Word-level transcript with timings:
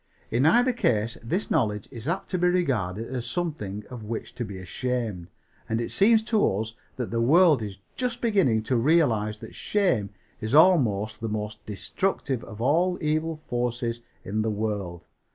In 0.31 0.47
either 0.47 0.73
case 0.73 1.15
this 1.23 1.51
knowledge 1.51 1.87
is 1.91 2.07
apt 2.07 2.27
to 2.31 2.39
be 2.39 2.47
regarded 2.47 3.05
as 3.07 3.23
something 3.27 3.83
of 3.91 4.01
which 4.03 4.33
to 4.33 4.43
be 4.43 4.57
ashamed, 4.57 5.27
and 5.69 5.79
it 5.79 5.91
seems 5.91 6.23
to 6.23 6.43
us 6.57 6.73
that 6.95 7.11
the 7.11 7.21
world 7.21 7.61
is 7.61 7.77
just 7.95 8.19
beginning 8.19 8.63
to 8.63 8.77
realize 8.77 9.37
that 9.37 9.53
shame 9.53 10.09
is 10.39 10.55
almost 10.55 11.19
the 11.21 11.29
most 11.29 11.63
destructive 11.67 12.43
of 12.45 12.59
all 12.59 12.95
the 12.95 13.05
evil 13.07 13.41
forces 13.47 14.01
in 14.23 14.41
the 14.41 14.49
world. 14.49 15.05